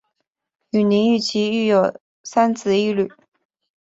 [0.71, 3.07] 与林堉琪育有三子一女。